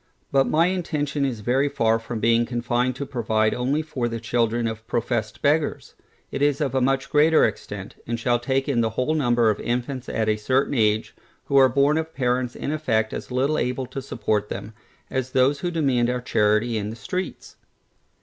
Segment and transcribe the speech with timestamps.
[0.31, 4.65] But my intention is very far from being confined to provide only for the children
[4.65, 5.93] of professed beggars:
[6.31, 9.59] it is of a much greater extent, and shall take in the whole number of
[9.59, 11.13] infants at a certain age,
[11.45, 14.73] who are born of parents in effect as little able to support them,
[15.11, 17.57] as those who demand our charity in the streets.